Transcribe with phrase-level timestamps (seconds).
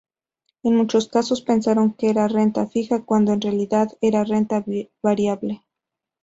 [0.63, 4.65] En muchos casos pensaron que era renta fija cuando en realidad era renta
[5.03, 5.63] variable.